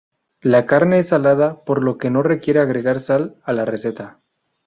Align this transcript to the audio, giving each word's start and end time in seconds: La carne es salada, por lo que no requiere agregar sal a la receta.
La 0.41 0.65
carne 0.65 0.97
es 0.97 1.09
salada, 1.09 1.63
por 1.63 1.83
lo 1.83 1.99
que 1.99 2.09
no 2.09 2.23
requiere 2.23 2.59
agregar 2.59 2.99
sal 3.01 3.35
a 3.43 3.53
la 3.53 3.65
receta. 3.65 4.17